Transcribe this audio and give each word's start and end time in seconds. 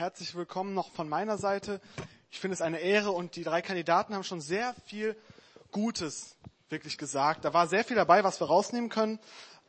herzlich 0.00 0.34
willkommen 0.34 0.72
noch 0.72 0.90
von 0.92 1.10
meiner 1.10 1.36
Seite. 1.36 1.78
Ich 2.30 2.40
finde 2.40 2.54
es 2.54 2.62
eine 2.62 2.78
Ehre 2.78 3.10
und 3.10 3.36
die 3.36 3.44
drei 3.44 3.60
Kandidaten 3.60 4.14
haben 4.14 4.24
schon 4.24 4.40
sehr 4.40 4.74
viel 4.86 5.14
Gutes 5.72 6.36
wirklich 6.70 6.96
gesagt. 6.96 7.44
Da 7.44 7.52
war 7.52 7.66
sehr 7.66 7.84
viel 7.84 7.96
dabei, 7.96 8.24
was 8.24 8.40
wir 8.40 8.46
rausnehmen 8.46 8.88
können. 8.88 9.18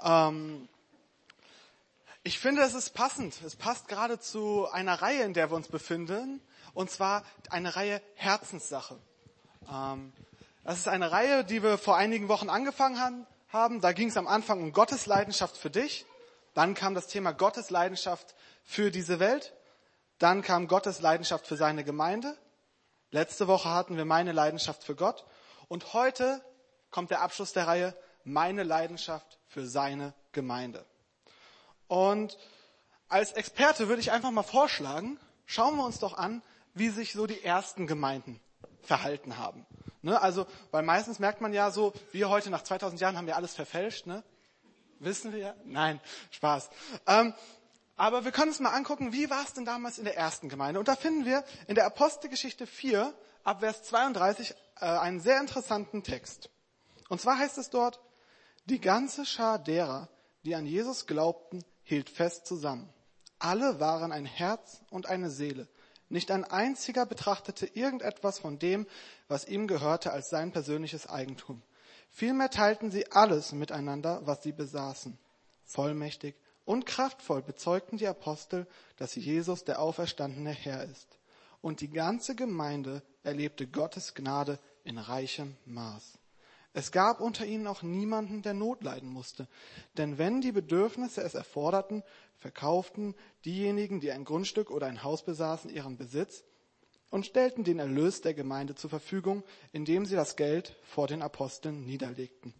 Ähm, 0.02 0.70
ich 2.23 2.39
finde, 2.39 2.62
es 2.62 2.75
ist 2.75 2.91
passend. 2.91 3.41
Es 3.46 3.57
passt 3.57 3.89
gerade 3.89 4.21
zu 4.21 4.70
einer 4.71 5.02
Reihe, 5.02 5.23
in 5.23 5.33
der 5.33 5.52
wir 5.52 5.55
uns 5.57 5.67
befinden, 5.67 6.41
und 6.73 6.89
zwar 6.89 7.25
eine 7.50 7.75
Reihe 7.75 8.02
Herzenssache. 8.16 8.98
Ähm, 9.70 10.13
das 10.63 10.77
ist 10.77 10.88
eine 10.88 11.11
Reihe, 11.11 11.43
die 11.43 11.61
wir 11.61 11.77
vor 11.77 11.98
einigen 11.98 12.29
Wochen 12.29 12.50
angefangen 12.50 13.27
haben. 13.50 13.82
Da 13.82 13.91
ging 13.91 14.07
es 14.07 14.16
am 14.16 14.27
Anfang 14.27 14.63
um 14.63 14.71
Gottes 14.71 15.07
Leidenschaft 15.07 15.57
für 15.57 15.70
dich. 15.70 16.05
Dann 16.54 16.73
kam 16.73 16.95
das 16.95 17.07
Thema 17.07 17.34
Gottes 17.34 17.70
Leidenschaft 17.70 18.34
für 18.63 18.91
diese 18.91 19.20
Welt. 19.20 19.52
Dann 20.21 20.43
kam 20.43 20.67
Gottes 20.67 21.01
Leidenschaft 21.01 21.47
für 21.47 21.57
seine 21.57 21.84
Gemeinde. 21.84 22.38
Letzte 23.09 23.48
Woche 23.48 23.70
hatten 23.70 23.98
wir 23.98 24.05
meine 24.05 24.34
Leidenschaft 24.34 24.84
für 24.84 24.93
Gott. 24.93 25.25
Und 25.67 25.93
heute 25.93 26.45
kommt 26.91 27.09
der 27.09 27.21
Abschluss 27.21 27.53
der 27.53 27.66
Reihe, 27.66 27.95
meine 28.23 28.62
Leidenschaft 28.62 29.39
für 29.48 29.65
seine 29.65 30.13
Gemeinde. 30.31 30.85
Und 31.88 32.38
als 33.07 33.31
Experte 33.31 33.88
würde 33.88 33.99
ich 33.99 34.12
einfach 34.12 34.29
mal 34.29 34.43
vorschlagen, 34.43 35.20
schauen 35.48 35.76
wir 35.76 35.85
uns 35.85 35.98
doch 35.98 36.15
an, 36.15 36.43
wie 36.76 36.90
sich 36.90 37.13
so 37.13 37.26
die 37.26 37.43
ersten 37.43 37.88
Gemeinden 37.88 38.40
verhalten 38.84 39.40
haben. 39.40 39.65
Ne, 40.03 40.21
also, 40.21 40.45
weil 40.70 40.84
meistens 40.84 41.17
merkt 41.17 41.41
man 41.41 41.51
ja 41.51 41.71
so, 41.71 41.93
wir 42.12 42.29
heute 42.29 42.51
nach 42.51 42.63
2000 42.63 43.01
Jahren 43.01 43.17
haben 43.17 43.27
wir 43.27 43.38
alles 43.38 43.55
verfälscht, 43.55 44.05
ne? 44.05 44.23
Wissen 44.99 45.34
wir? 45.34 45.55
Nein, 45.65 45.99
Spaß. 46.29 46.70
Ähm, 47.07 47.34
aber 47.95 48.26
wir 48.26 48.31
können 48.31 48.50
uns 48.50 48.59
mal 48.59 48.73
angucken, 48.73 49.13
wie 49.13 49.30
war 49.30 49.44
es 49.44 49.54
denn 49.54 49.66
damals 49.66 49.98
in 49.98 50.05
der 50.05 50.18
ersten 50.18 50.49
Gemeinde? 50.49 50.80
Und 50.80 50.88
da 50.88 50.95
finden 50.95 51.26
wir 51.26 51.44
in 51.68 51.76
der 51.76 51.86
Apostelgeschichte 51.86 52.66
4, 52.66 53.13
ab 53.44 53.59
Vers 53.59 53.84
32, 53.84 54.55
äh, 54.79 54.85
einen 54.85 55.20
sehr 55.20 55.40
interessanten 55.40 56.04
Text. 56.04 56.49
Und 57.10 57.21
zwar 57.21 57.38
heißt 57.38 57.57
es 57.57 57.70
dort, 57.70 57.99
die 58.65 58.80
ganze 58.80 59.26
Schar 59.26 59.60
derer, 59.60 60.10
die 60.43 60.55
an 60.55 60.65
Jesus 60.65 61.07
glaubten, 61.07 61.63
hielt 61.84 62.10
fest 62.10 62.46
zusammen. 62.46 62.90
Alle 63.40 63.80
waren 63.80 64.12
ein 64.12 64.25
Herz 64.25 64.81
und 64.90 65.08
eine 65.08 65.30
Seele. 65.30 65.68
Nicht 66.09 66.30
ein 66.31 66.44
einziger 66.44 67.06
betrachtete 67.06 67.66
irgendetwas 67.66 68.40
von 68.40 68.59
dem, 68.59 68.85
was 69.28 69.47
ihm 69.47 69.68
gehörte, 69.68 70.12
als 70.12 70.30
sein 70.30 70.52
persönliches 70.52 71.08
Eigentum. 71.08 71.62
Vielmehr 72.09 72.50
teilten 72.50 72.91
sie 72.91 73.12
alles 73.12 73.53
miteinander, 73.53 74.22
was 74.25 74.44
sie 74.44 74.52
besaßen. 74.52 75.18
Vollmächtig 75.66 76.35
und 76.66 76.85
kraftvoll 76.85 77.41
bezeugten 77.41 77.97
die 77.97 78.07
Apostel, 78.07 78.67
dass 78.97 79.16
Jesus 79.16 79.63
der 79.63 79.81
auferstandene 79.81 80.51
Herr 80.51 80.84
ist. 80.84 81.19
Und 81.62 81.81
die 81.81 81.90
ganze 81.90 82.35
Gemeinde 82.35 83.03
erlebte 83.23 83.68
Gottes 83.68 84.13
Gnade 84.13 84.59
in 84.84 84.97
reichem 84.97 85.57
Maß. 85.66 86.18
Es 86.73 86.91
gab 86.91 87.19
unter 87.19 87.45
ihnen 87.45 87.68
auch 87.68 87.81
niemanden, 87.81 88.41
der 88.41 88.53
Not 88.53 88.84
leiden 88.84 89.09
musste. 89.09 89.47
Denn 89.97 90.18
wenn 90.18 90.41
die 90.41 90.53
Bedürfnisse 90.53 91.22
es 91.22 91.34
erforderten, 91.34 92.03
verkauften 92.38 93.13
diejenigen, 93.44 94.00
die 94.00 94.12
ein 94.12 94.23
Grundstück 94.23 94.72
oder 94.72 94.88
ein 94.88 95.03
Haus 95.03 95.23
besaßen, 95.23 95.69
ihren 95.69 95.97
Besitz 95.97 96.44
und 97.09 97.25
stellten 97.25 97.66
den 97.66 97.79
Erlös 97.79 98.22
der 98.22 98.34
Gemeinde 98.34 98.73
zur 98.73 98.90
Verfügung, 98.90 99.44
indem 99.73 100.06
sie 100.06 100.16
das 100.16 100.38
Geld 100.38 100.75
vor 100.84 101.07
den 101.07 101.22
Aposteln 101.22 101.85
niederlegten. 101.85 102.53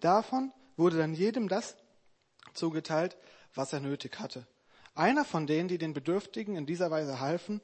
Davon 0.00 0.52
wurde 0.76 0.98
dann 0.98 1.14
jedem 1.14 1.48
das 1.48 1.76
zugeteilt, 2.54 3.16
was 3.54 3.72
er 3.72 3.80
nötig 3.80 4.18
hatte. 4.18 4.46
Einer 4.94 5.24
von 5.24 5.46
denen, 5.46 5.68
die 5.68 5.78
den 5.78 5.92
Bedürftigen 5.92 6.56
in 6.56 6.66
dieser 6.66 6.90
Weise 6.90 7.20
halfen, 7.20 7.60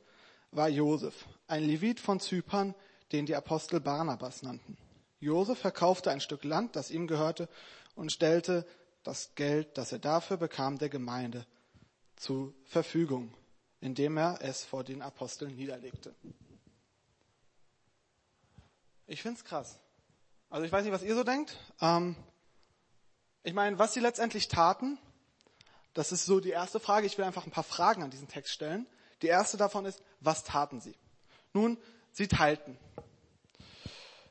war 0.50 0.69
Josef, 0.69 1.27
ein 1.46 1.64
Levit 1.64 2.00
von 2.00 2.19
Zypern, 2.20 2.74
den 3.12 3.27
die 3.27 3.36
Apostel 3.36 3.80
Barnabas 3.80 4.42
nannten. 4.42 4.77
Josef 5.20 5.58
verkaufte 5.58 6.11
ein 6.11 6.20
Stück 6.20 6.44
Land, 6.44 6.77
das 6.77 6.90
ihm 6.90 7.06
gehörte, 7.06 7.48
und 7.95 8.11
stellte 8.11 8.67
das 9.02 9.34
Geld, 9.34 9.77
das 9.79 9.92
er 9.92 9.98
dafür 9.98 10.36
bekam, 10.36 10.79
der 10.79 10.89
Gemeinde 10.89 11.46
zur 12.17 12.52
Verfügung, 12.64 13.33
indem 13.80 14.17
er 14.17 14.39
es 14.42 14.64
vor 14.64 14.84
den 14.84 15.02
Aposteln 15.02 15.55
niederlegte. 15.56 16.14
Ich 19.06 19.23
find's 19.23 19.45
krass. 19.45 19.79
Also 20.50 20.64
ich 20.64 20.73
weiß 20.73 20.84
nicht, 20.84 20.92
was 20.92 21.02
ihr 21.02 21.14
so 21.14 21.24
denkt. 21.24 21.56
Ähm, 21.80 22.17
ich 23.42 23.55
meine, 23.55 23.78
was 23.78 23.95
sie 23.95 24.01
letztendlich 24.01 24.48
taten, 24.48 24.98
das 25.95 26.12
ist 26.12 26.27
so 26.27 26.40
die 26.40 26.51
erste 26.51 26.80
Frage. 26.80 27.06
Ich 27.06 27.18
will 27.18 27.24
einfach 27.24 27.46
ein 27.46 27.51
paar 27.51 27.64
Fragen 27.64 28.02
an 28.02 28.11
diesen 28.11 28.28
Text 28.28 28.52
stellen. 28.52 28.86
Die 29.23 29.27
erste 29.27 29.56
davon 29.56 29.84
ist, 29.86 30.02
was 30.20 30.45
taten 30.45 30.80
sie? 30.80 30.95
Nun, 31.52 31.79
sie 32.12 32.29
teilten. 32.29 32.79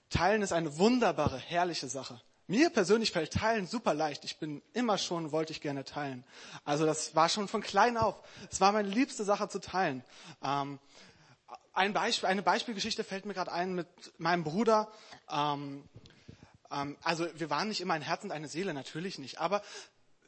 Teilen 0.09 0.42
ist 0.42 0.53
eine 0.53 0.78
wunderbare, 0.78 1.38
herrliche 1.38 1.88
Sache. 1.88 2.22
Mir 2.48 2.72
persönlich 2.72 3.12
fällt 3.12 3.34
Teilen 3.34 3.68
super 3.68 3.94
leicht. 3.94 4.25
Ich 4.25 4.38
bin 4.40 4.64
immer 4.74 4.98
schon, 4.98 5.31
wollte 5.31 5.52
ich 5.52 5.62
gerne 5.62 5.84
teilen. 5.84 6.24
Also 6.64 6.86
das 6.86 7.16
war 7.16 7.30
schon 7.30 7.48
von 7.48 7.62
klein 7.62 7.96
auf. 7.96 8.16
Es 8.50 8.59
war 8.59 8.72
meine 8.72 8.88
liebste 8.88 9.24
Sache 9.24 9.50
zu 9.50 9.59
teilen. 9.59 10.03
Ähm, 10.42 10.80
ein 11.74 11.94
Beispiel, 11.94 12.28
eine 12.28 12.42
Beispielgeschichte 12.42 13.03
fällt 13.03 13.25
mir 13.25 13.36
gerade 13.36 13.52
ein 13.52 13.75
mit 13.75 13.88
meinem 14.18 14.44
Bruder. 14.44 14.92
Ähm, 15.30 15.88
also 16.69 17.28
wir 17.35 17.50
waren 17.50 17.68
nicht 17.68 17.81
immer 17.81 17.96
ein 17.96 18.02
Herz 18.02 18.24
und 18.24 18.31
eine 18.31 18.47
Seele, 18.47 18.74
natürlich 18.74 19.18
nicht. 19.18 19.40
Aber 19.40 19.62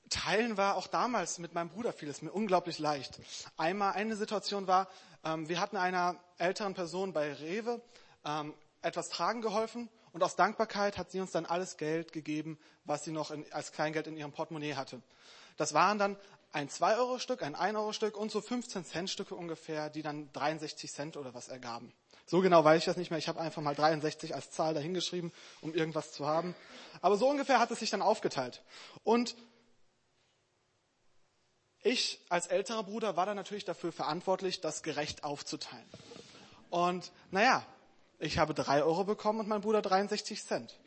Teilen 0.10 0.58
war 0.58 0.76
auch 0.76 0.88
damals 0.88 1.40
mit 1.40 1.54
meinem 1.54 1.70
Bruder 1.70 1.94
fiel 1.94 2.10
es 2.10 2.22
mir 2.22 2.32
unglaublich 2.32 2.80
leicht. 2.80 3.20
Einmal 3.58 3.94
eine 3.94 4.16
Situation 4.16 4.68
war, 4.68 4.90
ähm, 5.24 5.48
wir 5.48 5.60
hatten 5.60 5.78
einer 5.78 6.18
älteren 6.38 6.74
Person 6.74 7.14
bei 7.14 7.34
Rewe 7.34 7.82
ähm, 8.26 8.54
etwas 8.82 9.10
tragen 9.10 9.42
geholfen 9.42 9.90
und 10.12 10.24
aus 10.24 10.36
Dankbarkeit 10.36 10.98
hat 10.98 11.12
sie 11.12 11.22
uns 11.22 11.32
dann 11.32 11.46
alles 11.46 11.78
Geld 11.78 12.12
gegeben, 12.12 12.60
was 12.84 13.04
sie 13.04 13.12
noch 13.12 13.32
in, 13.32 13.46
als 13.54 13.72
Kleingeld 13.72 14.08
in 14.08 14.18
ihrem 14.18 14.34
Portemonnaie 14.34 14.76
hatte. 14.76 15.02
Das 15.56 15.74
waren 15.74 15.98
dann 15.98 16.18
ein 16.52 16.68
2-Euro-Stück, 16.68 17.44
ein 17.44 17.56
1-Euro-Stück 17.56 18.18
und 18.18 18.32
so 18.32 18.40
15-Cent-Stücke 18.40 19.36
ungefähr, 19.36 19.90
die 19.90 20.02
dann 20.02 20.32
63 20.34 20.92
Cent 20.92 21.18
oder 21.18 21.34
was 21.34 21.48
ergaben. 21.48 21.94
So 22.32 22.40
genau 22.40 22.64
weiß 22.64 22.78
ich 22.80 22.86
das 22.86 22.96
nicht 22.96 23.12
mehr. 23.12 23.18
Ich 23.20 23.28
habe 23.28 23.42
einfach 23.42 23.62
mal 23.62 23.76
63 23.76 24.34
als 24.34 24.52
Zahl 24.52 24.74
dahingeschrieben, 24.74 25.34
um 25.60 25.74
irgendwas 25.74 26.14
zu 26.14 26.26
haben. 26.26 26.56
Aber 27.02 27.18
so 27.18 27.28
ungefähr 27.28 27.60
hat 27.60 27.72
es 27.72 27.80
sich 27.80 27.90
dann 27.90 28.02
aufgeteilt. 28.02 28.64
Und 29.04 29.36
ich 31.84 32.22
als 32.30 32.48
älterer 32.48 32.84
Bruder 32.84 33.18
war 33.18 33.26
dann 33.26 33.36
natürlich 33.36 33.66
dafür 33.66 33.92
verantwortlich, 33.92 34.62
das 34.62 34.82
gerecht 34.82 35.26
aufzuteilen. 35.26 35.84
Und 36.70 37.12
naja, 37.32 37.66
ich 38.18 38.38
habe 38.38 38.54
drei 38.54 38.82
Euro 38.82 39.04
bekommen 39.04 39.42
und 39.42 39.50
mein 39.50 39.60
Bruder 39.60 39.82
63 39.82 40.42
Cent. 40.42 40.80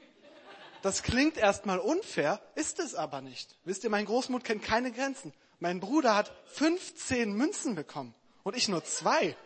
Das 0.81 1.03
klingt 1.03 1.37
erstmal 1.37 1.79
unfair, 1.79 2.41
ist 2.55 2.81
es 2.81 2.95
aber 2.95 3.21
nicht. 3.21 3.55
Wisst 3.65 3.85
ihr, 3.85 3.91
mein 3.91 4.07
Großmut 4.07 4.45
kennt 4.45 4.63
keine 4.63 4.93
Grenzen. 4.93 5.35
Mein 5.61 5.81
Bruder 5.81 6.17
hat 6.17 6.33
15 6.55 7.35
Münzen 7.35 7.75
bekommen 7.75 8.15
und 8.45 8.57
ich 8.57 8.69
nur 8.69 8.83
zwei. 8.83 9.37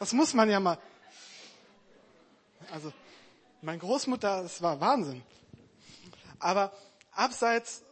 Das 0.00 0.12
muss 0.12 0.34
man 0.34 0.50
ja 0.50 0.58
mal. 0.58 0.78
Also, 2.70 2.92
mein 3.60 3.78
Großmutter, 3.78 4.42
das 4.42 4.62
war 4.62 4.80
Wahnsinn. 4.80 5.22
Aber 6.38 6.72
abseits 7.12 7.82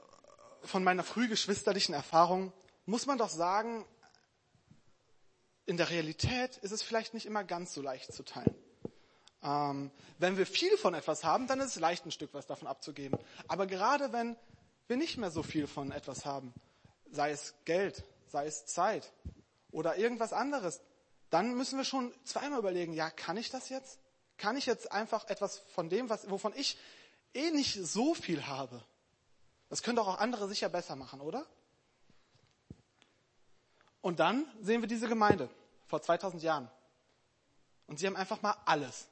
von 0.63 0.85
meiner 0.85 1.05
frühgeschwisterlichen 1.05 1.95
Erfahrung 1.95 2.53
muss 2.87 3.07
man 3.07 3.19
doch 3.19 3.29
sagen, 3.29 3.85
in 5.67 5.77
der 5.77 5.91
Realität 5.91 6.57
ist 6.59 6.73
es 6.73 6.83
vielleicht 6.83 7.15
nicht 7.15 7.27
immer 7.27 7.45
ganz 7.45 7.73
so 7.73 7.81
leicht 7.81 8.13
zu 8.13 8.25
teilen. 8.25 8.55
Ähm, 9.43 9.91
wenn 10.19 10.37
wir 10.37 10.47
viel 10.47 10.77
von 10.77 10.95
etwas 10.95 11.23
haben, 11.25 11.47
dann 11.47 11.61
ist 11.61 11.69
es 11.69 11.77
leicht, 11.77 12.05
ein 12.05 12.11
Stück 12.11 12.35
was 12.35 12.47
davon 12.47 12.67
abzugeben. 12.67 13.19
Aber 13.47 13.67
gerade 13.67 14.13
wenn 14.13 14.37
wir 14.89 14.97
nicht 14.97 15.17
mehr 15.17 15.31
so 15.31 15.43
viel 15.43 15.67
von 15.67 15.93
etwas 15.93 16.25
haben, 16.27 16.53
sei 17.13 17.31
es 17.31 17.55
Geld, 17.65 18.05
sei 18.27 18.47
es 18.47 18.67
Zeit 18.67 19.13
oder 19.71 19.97
irgendwas 19.97 20.33
anderes, 20.33 20.81
dann 21.31 21.55
müssen 21.55 21.79
wir 21.79 21.85
schon 21.85 22.13
zweimal 22.25 22.59
überlegen, 22.59 22.93
ja, 22.93 23.09
kann 23.09 23.37
ich 23.37 23.51
das 23.51 23.69
jetzt? 23.69 24.00
Kann 24.41 24.57
ich 24.57 24.65
jetzt 24.65 24.91
einfach 24.91 25.29
etwas 25.29 25.59
von 25.75 25.91
dem, 25.91 26.09
was, 26.09 26.31
wovon 26.31 26.55
ich 26.57 26.79
eh 27.35 27.51
nicht 27.51 27.75
so 27.75 28.15
viel 28.15 28.47
habe? 28.47 28.83
Das 29.69 29.83
können 29.83 29.97
doch 29.97 30.09
auch 30.09 30.17
andere 30.17 30.49
sicher 30.49 30.71
besser 30.71 30.97
machen, 30.97 31.21
oder? 31.21 31.47
Und 34.01 34.19
dann 34.19 34.51
sehen 34.63 34.81
wir 34.81 34.89
diese 34.89 35.09
Gemeinde 35.09 35.51
vor 35.89 36.01
2000 36.01 36.43
Jahren. 36.43 36.71
Und 37.87 37.99
sie 37.99 38.07
haben 38.07 38.17
einfach 38.17 38.41
mal 38.41 38.57
alles 38.65 39.09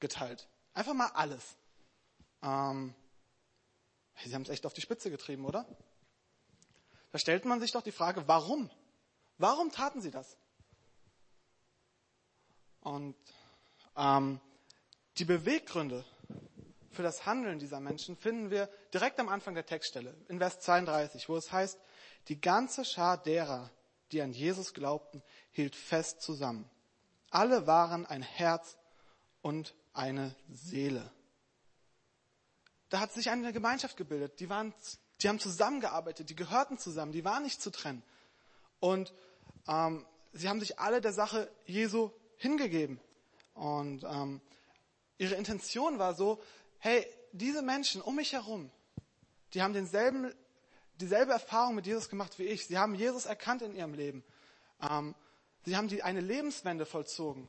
geteilt. 0.00 0.48
Einfach 0.74 0.94
mal 0.94 1.12
alles. 1.14 1.56
Ähm, 2.42 2.92
sie 4.24 4.34
haben 4.34 4.42
es 4.42 4.48
echt 4.48 4.66
auf 4.66 4.74
die 4.74 4.80
Spitze 4.80 5.12
getrieben, 5.12 5.44
oder? 5.44 5.64
Da 7.12 7.20
stellt 7.20 7.44
man 7.44 7.60
sich 7.60 7.70
doch 7.70 7.82
die 7.82 7.92
Frage, 7.92 8.26
warum? 8.26 8.68
Warum 9.38 9.70
taten 9.70 10.00
sie 10.00 10.10
das? 10.10 10.36
Und 12.80 13.14
die 13.96 15.24
Beweggründe 15.24 16.04
für 16.90 17.02
das 17.02 17.26
Handeln 17.26 17.58
dieser 17.58 17.80
Menschen 17.80 18.16
finden 18.16 18.50
wir 18.50 18.68
direkt 18.92 19.20
am 19.20 19.28
Anfang 19.28 19.54
der 19.54 19.66
Textstelle, 19.66 20.14
in 20.28 20.38
Vers 20.38 20.60
32, 20.60 21.28
wo 21.28 21.36
es 21.36 21.52
heißt, 21.52 21.78
die 22.28 22.40
ganze 22.40 22.84
Schar 22.84 23.16
derer, 23.16 23.70
die 24.12 24.20
an 24.22 24.32
Jesus 24.32 24.74
glaubten, 24.74 25.22
hielt 25.50 25.76
fest 25.76 26.20
zusammen. 26.20 26.68
Alle 27.30 27.66
waren 27.66 28.06
ein 28.06 28.22
Herz 28.22 28.76
und 29.40 29.74
eine 29.92 30.34
Seele. 30.52 31.12
Da 32.88 33.00
hat 33.00 33.12
sich 33.12 33.30
eine 33.30 33.52
Gemeinschaft 33.52 33.96
gebildet. 33.96 34.40
Die, 34.40 34.50
waren, 34.50 34.74
die 35.22 35.28
haben 35.28 35.38
zusammengearbeitet, 35.38 36.28
die 36.28 36.34
gehörten 36.34 36.76
zusammen, 36.76 37.12
die 37.12 37.24
waren 37.24 37.44
nicht 37.44 37.62
zu 37.62 37.70
trennen. 37.70 38.02
Und 38.80 39.14
ähm, 39.68 40.04
sie 40.32 40.48
haben 40.48 40.58
sich 40.58 40.78
alle 40.80 41.00
der 41.00 41.12
Sache 41.12 41.50
Jesu 41.66 42.10
hingegeben. 42.36 43.00
Und 43.54 44.04
ähm, 44.04 44.40
ihre 45.18 45.34
Intention 45.34 45.98
war 45.98 46.14
so, 46.14 46.40
hey, 46.78 47.06
diese 47.32 47.62
Menschen 47.62 48.00
um 48.00 48.16
mich 48.16 48.32
herum, 48.32 48.70
die 49.54 49.62
haben 49.62 49.72
denselben, 49.72 50.32
dieselbe 50.94 51.32
Erfahrung 51.32 51.74
mit 51.74 51.86
Jesus 51.86 52.08
gemacht 52.08 52.38
wie 52.38 52.44
ich. 52.44 52.66
Sie 52.66 52.78
haben 52.78 52.94
Jesus 52.94 53.26
erkannt 53.26 53.62
in 53.62 53.74
ihrem 53.74 53.94
Leben. 53.94 54.24
Ähm, 54.80 55.14
sie 55.64 55.76
haben 55.76 55.88
die, 55.88 56.02
eine 56.02 56.20
Lebenswende 56.20 56.86
vollzogen. 56.86 57.48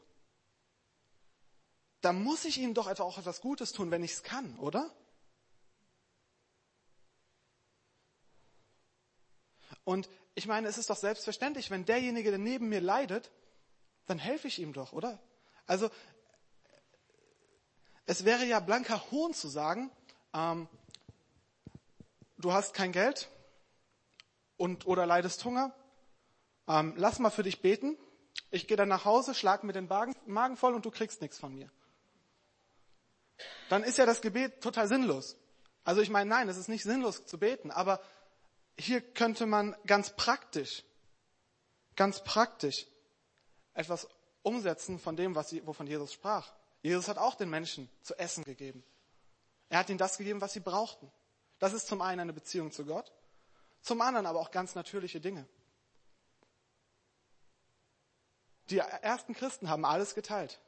Da 2.01 2.13
muss 2.13 2.45
ich 2.45 2.57
ihnen 2.57 2.73
doch 2.73 2.87
etwa 2.87 3.03
auch 3.03 3.19
etwas 3.19 3.41
Gutes 3.41 3.71
tun, 3.71 3.91
wenn 3.91 4.03
ich 4.03 4.13
es 4.13 4.23
kann, 4.23 4.57
oder? 4.57 4.91
Und 9.83 10.09
ich 10.33 10.47
meine, 10.47 10.67
es 10.67 10.77
ist 10.77 10.89
doch 10.89 10.97
selbstverständlich, 10.97 11.69
wenn 11.69 11.85
derjenige, 11.85 12.29
der 12.31 12.39
neben 12.39 12.69
mir 12.69 12.81
leidet, 12.81 13.31
dann 14.05 14.19
helfe 14.19 14.47
ich 14.47 14.59
ihm 14.59 14.73
doch, 14.73 14.93
oder? 14.93 15.19
Also 15.65 15.89
es 18.05 18.25
wäre 18.25 18.45
ja 18.45 18.59
blanker 18.59 19.11
Hohn 19.11 19.33
zu 19.33 19.47
sagen, 19.47 19.91
ähm, 20.33 20.67
du 22.37 22.51
hast 22.51 22.73
kein 22.73 22.91
Geld 22.91 23.29
und 24.57 24.85
oder 24.85 25.05
leidest 25.05 25.43
Hunger, 25.45 25.73
ähm, 26.67 26.93
lass 26.97 27.19
mal 27.19 27.29
für 27.29 27.43
dich 27.43 27.61
beten. 27.61 27.97
Ich 28.49 28.67
gehe 28.67 28.77
dann 28.77 28.89
nach 28.89 29.05
Hause, 29.05 29.33
schlag 29.33 29.63
mir 29.63 29.73
den 29.73 29.87
Magen 29.87 30.57
voll 30.57 30.73
und 30.73 30.85
du 30.85 30.91
kriegst 30.91 31.21
nichts 31.21 31.37
von 31.37 31.53
mir. 31.53 31.69
Dann 33.69 33.83
ist 33.83 33.97
ja 33.97 34.05
das 34.05 34.21
Gebet 34.21 34.61
total 34.61 34.87
sinnlos. 34.87 35.37
Also 35.83 36.01
ich 36.01 36.09
meine, 36.09 36.29
nein, 36.29 36.49
es 36.49 36.57
ist 36.57 36.67
nicht 36.67 36.83
sinnlos 36.83 37.25
zu 37.25 37.39
beten, 37.39 37.71
aber 37.71 38.01
hier 38.77 39.01
könnte 39.01 39.45
man 39.45 39.75
ganz 39.85 40.15
praktisch, 40.15 40.83
ganz 41.95 42.23
praktisch 42.23 42.85
etwas 43.73 44.07
umsetzen 44.43 44.99
von 44.99 45.15
dem, 45.15 45.35
was, 45.35 45.53
wovon 45.65 45.87
Jesus 45.87 46.13
sprach. 46.13 46.51
Jesus 46.81 47.07
hat 47.07 47.17
auch 47.17 47.35
den 47.35 47.49
Menschen 47.49 47.89
zu 48.01 48.17
essen 48.17 48.43
gegeben. 48.43 48.83
Er 49.69 49.79
hat 49.79 49.89
ihnen 49.89 49.97
das 49.97 50.17
gegeben, 50.17 50.41
was 50.41 50.53
sie 50.53 50.59
brauchten. 50.59 51.11
Das 51.59 51.73
ist 51.73 51.87
zum 51.87 52.01
einen 52.01 52.21
eine 52.21 52.33
Beziehung 52.33 52.71
zu 52.71 52.85
Gott, 52.85 53.11
zum 53.81 54.01
anderen 54.01 54.25
aber 54.25 54.39
auch 54.39 54.51
ganz 54.51 54.75
natürliche 54.75 55.21
Dinge. 55.21 55.47
Die 58.69 58.77
ersten 58.77 59.33
Christen 59.33 59.69
haben 59.69 59.85
alles 59.85 60.15
geteilt. 60.15 60.59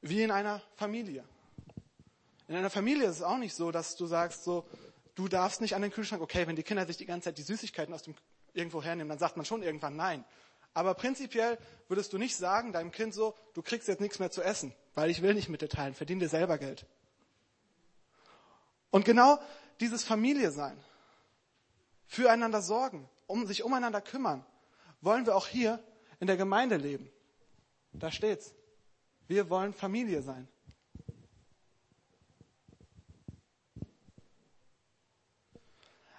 Wie 0.00 0.22
in 0.22 0.30
einer 0.30 0.62
Familie. 0.76 1.24
In 2.48 2.56
einer 2.56 2.70
Familie 2.70 3.04
ist 3.04 3.16
es 3.16 3.22
auch 3.22 3.36
nicht 3.36 3.54
so, 3.54 3.70
dass 3.70 3.96
du 3.96 4.06
sagst 4.06 4.44
so, 4.44 4.66
du 5.14 5.28
darfst 5.28 5.60
nicht 5.60 5.74
an 5.74 5.82
den 5.82 5.90
Kühlschrank, 5.90 6.22
okay, 6.22 6.46
wenn 6.46 6.56
die 6.56 6.62
Kinder 6.62 6.86
sich 6.86 6.96
die 6.96 7.06
ganze 7.06 7.26
Zeit 7.26 7.38
die 7.38 7.42
Süßigkeiten 7.42 7.92
aus 7.92 8.02
dem 8.02 8.14
irgendwo 8.54 8.82
hernehmen, 8.82 9.08
dann 9.08 9.18
sagt 9.18 9.36
man 9.36 9.46
schon 9.46 9.62
irgendwann 9.62 9.96
nein. 9.96 10.24
Aber 10.74 10.94
prinzipiell 10.94 11.58
würdest 11.88 12.12
du 12.12 12.18
nicht 12.18 12.36
sagen 12.36 12.72
deinem 12.72 12.92
Kind 12.92 13.14
so, 13.14 13.34
du 13.54 13.62
kriegst 13.62 13.88
jetzt 13.88 14.00
nichts 14.00 14.18
mehr 14.18 14.30
zu 14.30 14.42
essen, 14.42 14.72
weil 14.94 15.10
ich 15.10 15.22
will 15.22 15.34
nicht 15.34 15.48
mit 15.48 15.62
dir 15.62 15.68
teilen, 15.68 15.94
verdien 15.94 16.20
dir 16.20 16.28
selber 16.28 16.58
Geld. 16.58 16.86
Und 18.90 19.04
genau 19.04 19.38
dieses 19.80 20.04
Familie 20.04 20.50
sein, 20.50 20.78
füreinander 22.06 22.62
sorgen, 22.62 23.08
um 23.26 23.46
sich 23.46 23.64
umeinander 23.64 24.00
kümmern, 24.00 24.44
wollen 25.00 25.26
wir 25.26 25.36
auch 25.36 25.46
hier 25.46 25.82
in 26.18 26.26
der 26.26 26.36
Gemeinde 26.36 26.76
leben. 26.76 27.10
Da 27.92 28.10
steht's. 28.10 28.54
Wir 29.26 29.48
wollen 29.48 29.72
Familie 29.72 30.22
sein. 30.22 30.48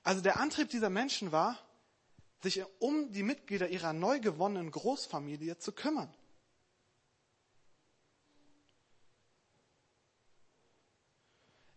Also 0.03 0.21
der 0.21 0.39
Antrieb 0.39 0.69
dieser 0.69 0.89
Menschen 0.89 1.31
war, 1.31 1.57
sich 2.41 2.63
um 2.79 3.11
die 3.11 3.23
Mitglieder 3.23 3.69
ihrer 3.69 3.93
neu 3.93 4.19
gewonnenen 4.19 4.71
Großfamilie 4.71 5.57
zu 5.57 5.71
kümmern. 5.71 6.13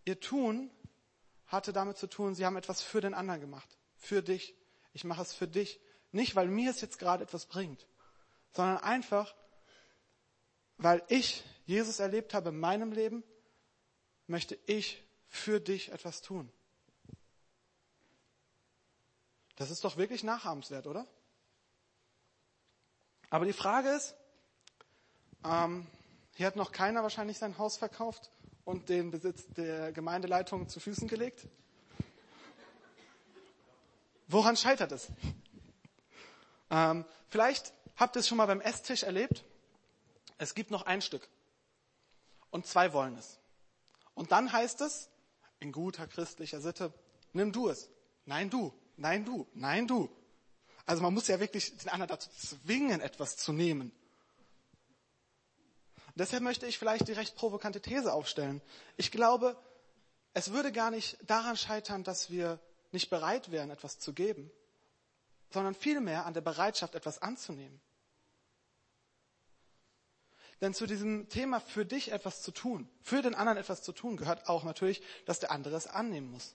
Ihr 0.04 0.20
Tun 0.20 0.70
hatte 1.46 1.72
damit 1.72 1.96
zu 1.96 2.06
tun, 2.06 2.34
sie 2.34 2.44
haben 2.44 2.56
etwas 2.56 2.82
für 2.82 3.00
den 3.00 3.14
anderen 3.14 3.40
gemacht. 3.40 3.78
Für 3.96 4.22
dich. 4.22 4.54
Ich 4.92 5.04
mache 5.04 5.22
es 5.22 5.32
für 5.32 5.48
dich. 5.48 5.80
Nicht, 6.12 6.36
weil 6.36 6.48
mir 6.48 6.70
es 6.70 6.80
jetzt 6.80 6.98
gerade 6.98 7.24
etwas 7.24 7.46
bringt, 7.46 7.86
sondern 8.52 8.78
einfach, 8.78 9.34
weil 10.76 11.02
ich 11.08 11.42
Jesus 11.66 11.98
erlebt 11.98 12.34
habe 12.34 12.50
in 12.50 12.60
meinem 12.60 12.92
Leben, 12.92 13.24
möchte 14.26 14.58
ich 14.66 15.02
für 15.26 15.60
dich 15.60 15.90
etwas 15.90 16.22
tun. 16.22 16.52
Das 19.56 19.70
ist 19.70 19.84
doch 19.84 19.96
wirklich 19.96 20.24
nachahmenswert, 20.24 20.86
oder? 20.86 21.06
Aber 23.30 23.44
die 23.44 23.52
Frage 23.52 23.90
ist, 23.90 24.14
ähm, 25.44 25.86
hier 26.34 26.46
hat 26.46 26.56
noch 26.56 26.72
keiner 26.72 27.02
wahrscheinlich 27.02 27.38
sein 27.38 27.58
Haus 27.58 27.76
verkauft 27.76 28.30
und 28.64 28.88
den 28.88 29.10
Besitz 29.10 29.46
der 29.48 29.92
Gemeindeleitung 29.92 30.68
zu 30.68 30.80
Füßen 30.80 31.08
gelegt. 31.08 31.46
Woran 34.26 34.56
scheitert 34.56 34.92
es? 34.92 35.08
Ähm, 36.70 37.04
vielleicht 37.28 37.72
habt 37.96 38.16
ihr 38.16 38.20
es 38.20 38.28
schon 38.28 38.38
mal 38.38 38.46
beim 38.46 38.60
Esstisch 38.60 39.02
erlebt. 39.02 39.44
Es 40.38 40.54
gibt 40.54 40.70
noch 40.70 40.82
ein 40.82 41.02
Stück 41.02 41.28
und 42.50 42.66
zwei 42.66 42.92
wollen 42.92 43.16
es. 43.16 43.38
Und 44.14 44.32
dann 44.32 44.52
heißt 44.52 44.80
es, 44.80 45.10
in 45.60 45.72
guter 45.72 46.06
christlicher 46.06 46.60
Sitte, 46.60 46.92
nimm 47.32 47.52
du 47.52 47.68
es. 47.68 47.90
Nein, 48.26 48.50
du. 48.50 48.72
Nein, 48.96 49.24
du. 49.24 49.46
Nein, 49.54 49.86
du. 49.86 50.08
Also 50.86 51.02
man 51.02 51.14
muss 51.14 51.28
ja 51.28 51.40
wirklich 51.40 51.76
den 51.76 51.88
anderen 51.88 52.08
dazu 52.08 52.28
zwingen, 52.30 53.00
etwas 53.00 53.36
zu 53.36 53.52
nehmen. 53.52 53.90
Und 56.06 56.20
deshalb 56.20 56.42
möchte 56.42 56.66
ich 56.66 56.78
vielleicht 56.78 57.08
die 57.08 57.12
recht 57.12 57.34
provokante 57.34 57.80
These 57.80 58.12
aufstellen. 58.12 58.60
Ich 58.96 59.10
glaube, 59.10 59.56
es 60.34 60.52
würde 60.52 60.72
gar 60.72 60.90
nicht 60.90 61.18
daran 61.26 61.56
scheitern, 61.56 62.04
dass 62.04 62.30
wir 62.30 62.60
nicht 62.92 63.10
bereit 63.10 63.50
wären, 63.50 63.70
etwas 63.70 63.98
zu 63.98 64.12
geben, 64.12 64.50
sondern 65.50 65.74
vielmehr 65.74 66.26
an 66.26 66.34
der 66.34 66.40
Bereitschaft, 66.40 66.94
etwas 66.94 67.20
anzunehmen. 67.20 67.80
Denn 70.60 70.72
zu 70.72 70.86
diesem 70.86 71.28
Thema 71.28 71.60
für 71.60 71.84
dich 71.84 72.12
etwas 72.12 72.42
zu 72.42 72.52
tun, 72.52 72.88
für 73.02 73.22
den 73.22 73.34
anderen 73.34 73.58
etwas 73.58 73.82
zu 73.82 73.92
tun, 73.92 74.16
gehört 74.16 74.48
auch 74.48 74.64
natürlich, 74.64 75.02
dass 75.26 75.40
der 75.40 75.50
andere 75.50 75.76
es 75.76 75.86
annehmen 75.86 76.30
muss. 76.30 76.54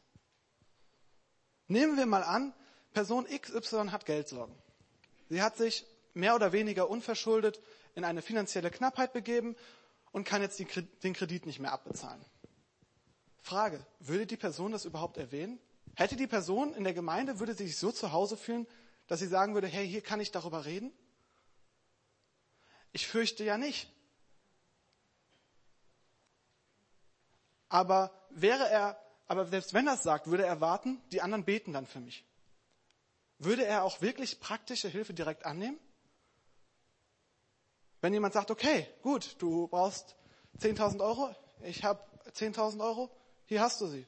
Nehmen 1.70 1.98
wir 1.98 2.08
mal 2.08 2.24
an, 2.24 2.54
Person 2.94 3.26
XY 3.26 3.90
hat 3.92 4.06
Geldsorgen. 4.06 4.56
Sie 5.30 5.42
hat 5.42 5.56
sich 5.56 5.86
mehr 6.16 6.34
oder 6.36 6.52
weniger 6.52 6.90
unverschuldet 6.90 7.62
in 7.94 8.04
eine 8.04 8.24
finanzielle 8.24 8.72
Knappheit 8.72 9.14
begeben 9.14 9.56
und 10.12 10.24
kann 10.24 10.42
jetzt 10.42 10.60
den 10.60 11.14
Kredit 11.14 11.46
nicht 11.46 11.60
mehr 11.60 11.72
abbezahlen. 11.72 12.26
Frage, 13.42 13.86
würde 14.00 14.26
die 14.26 14.36
Person 14.36 14.72
das 14.72 14.86
überhaupt 14.86 15.18
erwähnen? 15.18 15.60
Hätte 15.94 16.16
die 16.16 16.28
Person 16.28 16.74
in 16.74 16.84
der 16.84 16.94
Gemeinde, 16.94 17.40
würde 17.40 17.54
sie 17.54 17.68
sich 17.68 17.78
so 17.78 17.92
zu 17.92 18.12
Hause 18.12 18.36
fühlen, 18.36 18.66
dass 19.08 19.20
sie 19.20 19.28
sagen 19.28 19.54
würde, 19.54 19.68
hey, 19.68 19.88
hier 19.88 20.02
kann 20.02 20.20
ich 20.20 20.32
darüber 20.32 20.66
reden? 20.66 20.92
Ich 22.94 23.08
fürchte 23.08 23.44
ja 23.44 23.60
nicht. 23.60 23.92
Aber 27.70 28.12
wäre 28.32 28.68
er 28.70 29.00
aber 29.30 29.46
selbst 29.46 29.76
wenn 29.76 29.88
er 29.88 29.94
es 29.94 30.02
sagt, 30.02 30.28
würde 30.28 30.44
er 30.44 30.60
warten, 30.60 31.00
die 31.12 31.22
anderen 31.22 31.46
beten 31.46 31.72
dann 31.72 31.86
für 31.86 32.00
mich. 32.00 32.26
Würde 33.38 33.64
er 33.64 33.84
auch 33.84 34.02
wirklich 34.02 34.40
praktische 34.40 34.90
Hilfe 34.90 35.14
direkt 35.14 35.46
annehmen? 35.46 35.80
Wenn 38.02 38.12
jemand 38.12 38.34
sagt, 38.34 38.50
okay, 38.50 38.88
gut, 39.04 39.36
du 39.38 39.68
brauchst 39.68 40.16
10.000 40.60 41.00
Euro, 41.02 41.34
ich 41.62 41.84
habe 41.84 42.04
10.000 42.32 42.84
Euro, 42.84 43.16
hier 43.46 43.62
hast 43.62 43.80
du 43.82 43.88
sie. 43.88 44.08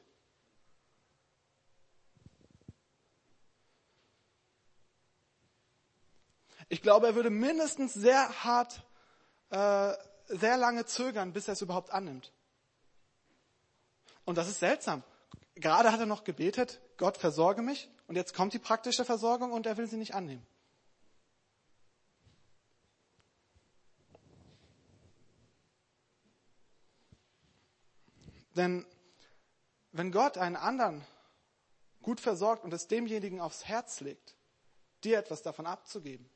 Ich 6.68 6.82
glaube, 6.82 7.06
er 7.06 7.14
würde 7.14 7.30
mindestens 7.30 7.94
sehr 7.94 8.42
hart, 8.42 8.82
äh, 9.50 9.92
sehr 10.26 10.56
lange 10.56 10.84
zögern, 10.84 11.32
bis 11.32 11.46
er 11.46 11.52
es 11.52 11.62
überhaupt 11.62 11.90
annimmt. 11.90 12.32
Und 14.24 14.36
das 14.36 14.48
ist 14.48 14.58
seltsam. 14.58 15.04
Gerade 15.54 15.92
hat 15.92 16.00
er 16.00 16.06
noch 16.06 16.24
gebetet, 16.24 16.80
Gott 16.96 17.16
versorge 17.16 17.62
mich, 17.62 17.90
und 18.06 18.16
jetzt 18.16 18.34
kommt 18.34 18.52
die 18.52 18.58
praktische 18.58 19.04
Versorgung 19.04 19.52
und 19.52 19.66
er 19.66 19.76
will 19.76 19.86
sie 19.86 19.96
nicht 19.96 20.14
annehmen. 20.14 20.46
Denn 28.56 28.86
wenn 29.92 30.12
Gott 30.12 30.38
einen 30.38 30.56
anderen 30.56 31.06
gut 32.02 32.20
versorgt 32.20 32.64
und 32.64 32.72
es 32.72 32.88
demjenigen 32.88 33.40
aufs 33.40 33.64
Herz 33.64 34.00
legt, 34.00 34.34
dir 35.04 35.18
etwas 35.18 35.42
davon 35.42 35.66
abzugeben, 35.66 36.28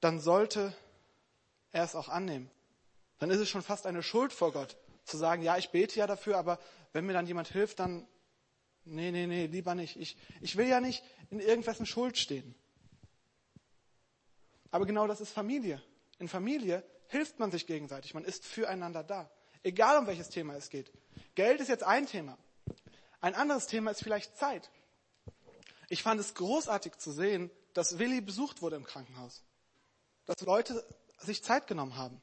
dann 0.00 0.20
sollte 0.20 0.74
er 1.72 1.84
es 1.84 1.94
auch 1.94 2.08
annehmen. 2.08 2.50
Dann 3.18 3.30
ist 3.30 3.40
es 3.40 3.48
schon 3.48 3.62
fast 3.62 3.86
eine 3.86 4.02
Schuld 4.02 4.32
vor 4.32 4.52
Gott, 4.52 4.76
zu 5.06 5.16
sagen, 5.16 5.42
ja, 5.42 5.56
ich 5.56 5.70
bete 5.70 5.98
ja 5.98 6.06
dafür, 6.06 6.36
aber 6.36 6.58
wenn 6.92 7.06
mir 7.06 7.12
dann 7.12 7.26
jemand 7.26 7.48
hilft, 7.48 7.78
dann, 7.78 8.06
nee, 8.84 9.10
nee, 9.10 9.26
nee, 9.26 9.46
lieber 9.46 9.74
nicht. 9.74 9.96
Ich, 9.96 10.16
ich 10.40 10.56
will 10.56 10.66
ja 10.66 10.80
nicht 10.80 11.04
in 11.30 11.40
irgendwessen 11.40 11.86
Schuld 11.86 12.18
stehen. 12.18 12.54
Aber 14.70 14.84
genau 14.84 15.06
das 15.06 15.20
ist 15.20 15.32
Familie. 15.32 15.82
In 16.18 16.28
Familie 16.28 16.82
hilft 17.08 17.38
man 17.38 17.50
sich 17.50 17.66
gegenseitig, 17.66 18.14
man 18.14 18.24
ist 18.24 18.44
füreinander 18.44 19.04
da. 19.04 19.30
Egal 19.62 19.98
um 19.98 20.06
welches 20.06 20.28
Thema 20.28 20.54
es 20.54 20.70
geht. 20.70 20.92
Geld 21.34 21.60
ist 21.60 21.68
jetzt 21.68 21.84
ein 21.84 22.06
Thema. 22.06 22.36
Ein 23.20 23.34
anderes 23.34 23.66
Thema 23.66 23.90
ist 23.90 24.02
vielleicht 24.02 24.36
Zeit. 24.36 24.70
Ich 25.88 26.02
fand 26.02 26.20
es 26.20 26.34
großartig 26.34 26.96
zu 26.98 27.12
sehen, 27.12 27.50
dass 27.74 27.98
Willi 27.98 28.20
besucht 28.20 28.62
wurde 28.62 28.76
im 28.76 28.84
Krankenhaus. 28.84 29.42
Dass 30.24 30.40
Leute 30.40 30.84
sich 31.18 31.42
Zeit 31.42 31.66
genommen 31.66 31.96
haben. 31.96 32.20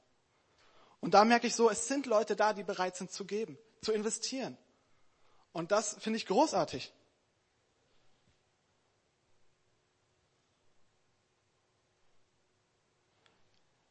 Und 1.03 1.13
da 1.15 1.25
merke 1.25 1.48
ich 1.48 1.53
so, 1.53 1.69
es 1.69 1.89
sind 1.89 2.05
Leute 2.05 2.38
da, 2.38 2.53
die 2.53 2.63
bereit 2.63 2.95
sind 2.95 3.12
zu 3.12 3.25
geben, 3.25 3.57
zu 3.81 3.91
investieren. 3.91 4.57
Und 5.51 5.74
das 5.74 5.98
finde 6.00 6.15
ich 6.15 6.25
großartig. 6.25 6.93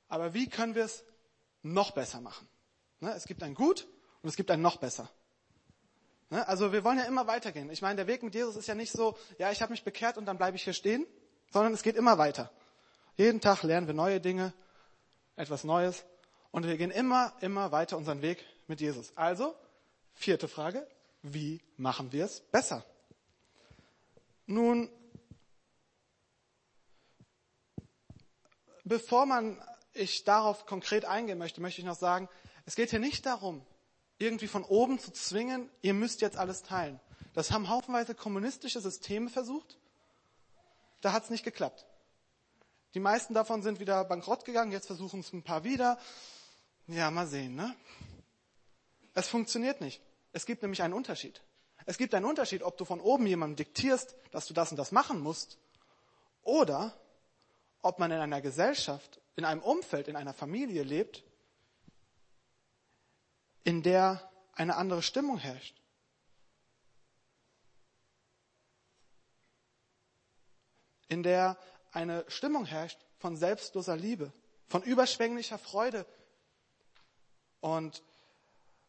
Aber 0.09 0.33
wie 0.33 0.49
können 0.49 0.75
wir 0.75 0.87
es 0.87 1.05
noch 1.61 1.91
besser 1.91 2.23
machen? 2.23 2.49
Ne, 3.01 3.13
es 3.13 3.27
gibt 3.27 3.43
ein 3.43 3.53
Gut 3.53 3.87
und 4.23 4.31
es 4.31 4.37
gibt 4.37 4.51
ein 4.51 4.63
noch 4.63 4.79
besser. 4.79 5.11
Ne, 6.31 6.49
also 6.49 6.73
wir 6.73 6.83
wollen 6.83 6.97
ja 6.97 7.05
immer 7.05 7.27
weitergehen. 7.27 7.69
Ich 7.69 7.83
meine, 7.83 7.97
der 7.97 8.07
Weg 8.07 8.23
mit 8.23 8.35
Jesus 8.35 8.57
ist 8.57 8.69
ja 8.69 8.75
nicht 8.75 8.91
so, 8.91 9.19
ja, 9.37 9.53
ich 9.53 9.61
habe 9.61 9.73
mich 9.73 9.85
bekehrt 9.85 10.17
und 10.17 10.25
dann 10.25 10.39
bleibe 10.39 10.57
ich 10.57 10.65
hier 10.65 10.73
stehen, 10.73 11.07
sondern 11.51 11.75
es 11.75 11.83
geht 11.83 11.97
immer 11.97 12.17
weiter. 12.17 12.51
Jeden 13.19 13.43
Tag 13.43 13.65
lernen 13.65 13.87
wir 13.87 13.93
neue 13.93 14.19
Dinge, 14.19 14.55
etwas 15.37 15.63
Neues 15.63 16.07
und 16.53 16.67
wir 16.67 16.77
gehen 16.77 16.93
immer, 16.93 17.33
immer 17.41 17.73
weiter 17.73 17.97
unseren 17.97 18.23
Weg 18.23 18.45
mit 18.69 18.81
Jesus. 18.81 19.13
Also, 19.17 19.55
vierte 20.15 20.47
Frage, 20.47 20.87
wie 21.23 21.61
machen 21.77 22.13
wir 22.13 22.25
es 22.25 22.41
besser? 22.41 22.85
Nun, 24.47 24.91
bevor 28.85 29.27
man 29.27 29.61
ich 29.95 30.25
darauf 30.25 30.67
konkret 30.67 31.05
eingehen 31.05 31.39
möchte, 31.39 31.61
möchte 31.61 31.81
ich 31.81 31.87
noch 31.87 31.99
sagen, 31.99 32.29
es 32.65 32.77
geht 32.77 32.91
hier 32.91 32.99
nicht 32.99 33.27
darum, 33.27 33.65
irgendwie 34.19 34.47
von 34.47 34.65
oben 34.65 34.99
zu 34.99 35.13
zwingen, 35.13 35.69
ihr 35.81 35.95
müsst 35.95 36.21
jetzt 36.21 36.37
alles 36.37 36.63
teilen. 36.63 37.01
Das 37.35 37.51
haben 37.51 37.69
haufenweise 37.69 38.15
kommunistische 38.15 38.81
Systeme 38.81 39.31
versucht. 39.31 39.79
Da 41.01 41.13
hat 41.13 41.25
es 41.25 41.31
nicht 41.31 41.45
geklappt. 41.45 41.87
Die 42.95 43.01
meisten 43.01 43.33
davon 43.33 43.63
sind 43.63 43.81
wieder 43.81 44.05
bankrott 44.05 44.45
gegangen, 44.45 44.71
jetzt 44.71 44.87
versuchen 44.87 45.21
es 45.21 45.33
ein 45.33 45.43
paar 45.43 45.65
wieder. 45.65 45.99
Ja, 46.87 47.11
mal 47.11 47.27
sehen, 47.27 47.55
ne? 47.55 47.75
Es 49.15 49.29
funktioniert 49.29 49.81
nicht. 49.81 50.03
Es 50.33 50.47
gibt 50.47 50.63
nämlich 50.63 50.83
einen 50.83 50.95
Unterschied. 50.95 51.41
Es 51.85 51.99
gibt 51.99 52.15
einen 52.15 52.25
Unterschied, 52.25 52.63
ob 52.63 52.77
du 52.77 52.85
von 52.85 53.01
oben 53.01 53.27
jemandem 53.27 53.57
diktierst, 53.57 54.15
dass 54.31 54.47
du 54.47 54.55
das 54.55 54.71
und 54.71 54.77
das 54.77 54.93
machen 54.93 55.21
musst, 55.21 55.59
oder 56.43 56.97
ob 57.83 57.99
man 57.99 58.11
in 58.11 58.19
einer 58.19 58.41
Gesellschaft 58.41 59.21
in 59.37 59.45
einem 59.45 59.63
Umfeld, 59.63 60.09
in 60.09 60.17
einer 60.17 60.35
Familie 60.35 60.83
lebt, 60.83 61.25
in 63.65 63.83
der 63.83 64.31
eine 64.53 64.77
andere 64.77 65.03
Stimmung 65.03 65.39
herrscht. 65.39 65.81
In 71.09 71.23
der 71.23 71.59
eine 71.93 72.25
Stimmung 72.29 72.65
herrscht 72.65 72.99
von 73.19 73.37
selbstloser 73.37 73.97
Liebe, 73.97 74.33
von 74.67 74.83
überschwänglicher 74.83 75.59
Freude 75.59 76.07
und 77.63 78.03